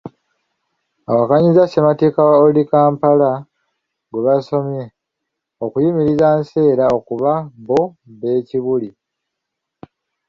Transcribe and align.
Awakanyizza 1.11 1.63
ssemateeka 1.67 2.21
wa 2.29 2.35
Old 2.43 2.57
Kampala 2.71 3.31
gwe 4.09 4.21
baasomye 4.25 4.83
okuyimiriza 5.65 6.27
Nseera 6.39 6.85
kuba 7.07 7.31
bo 7.67 7.81
b'e 8.19 8.33
Kibuli. 8.47 8.89